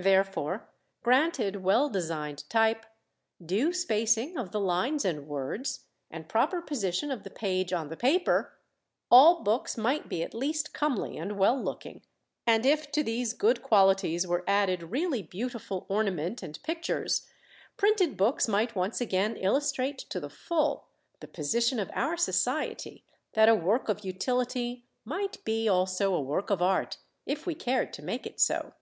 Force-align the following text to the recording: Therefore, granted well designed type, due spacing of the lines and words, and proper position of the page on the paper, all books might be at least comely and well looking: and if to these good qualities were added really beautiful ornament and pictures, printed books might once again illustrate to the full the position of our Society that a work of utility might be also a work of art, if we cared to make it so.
Therefore, 0.00 0.68
granted 1.02 1.56
well 1.64 1.88
designed 1.90 2.48
type, 2.48 2.86
due 3.44 3.72
spacing 3.72 4.38
of 4.38 4.52
the 4.52 4.60
lines 4.60 5.04
and 5.04 5.26
words, 5.26 5.86
and 6.08 6.28
proper 6.28 6.62
position 6.62 7.10
of 7.10 7.24
the 7.24 7.30
page 7.30 7.72
on 7.72 7.88
the 7.88 7.96
paper, 7.96 8.56
all 9.10 9.42
books 9.42 9.76
might 9.76 10.08
be 10.08 10.22
at 10.22 10.34
least 10.34 10.72
comely 10.72 11.16
and 11.16 11.36
well 11.36 11.60
looking: 11.60 12.02
and 12.46 12.64
if 12.64 12.92
to 12.92 13.02
these 13.02 13.32
good 13.32 13.60
qualities 13.60 14.24
were 14.24 14.44
added 14.46 14.84
really 14.92 15.20
beautiful 15.20 15.84
ornament 15.88 16.44
and 16.44 16.62
pictures, 16.62 17.26
printed 17.76 18.16
books 18.16 18.46
might 18.46 18.76
once 18.76 19.00
again 19.00 19.36
illustrate 19.36 19.98
to 19.98 20.20
the 20.20 20.30
full 20.30 20.86
the 21.18 21.26
position 21.26 21.80
of 21.80 21.90
our 21.92 22.16
Society 22.16 23.02
that 23.32 23.48
a 23.48 23.54
work 23.56 23.88
of 23.88 24.04
utility 24.04 24.84
might 25.04 25.44
be 25.44 25.68
also 25.68 26.14
a 26.14 26.22
work 26.22 26.50
of 26.50 26.62
art, 26.62 26.98
if 27.26 27.46
we 27.46 27.54
cared 27.56 27.92
to 27.94 28.00
make 28.02 28.26
it 28.28 28.38
so. 28.38 28.74